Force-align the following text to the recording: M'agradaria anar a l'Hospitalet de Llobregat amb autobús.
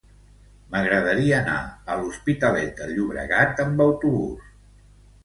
M'agradaria 0.69 1.35
anar 1.41 1.57
a 1.95 1.97
l'Hospitalet 1.99 2.71
de 2.79 2.87
Llobregat 2.93 3.63
amb 3.67 3.85
autobús. 3.87 4.49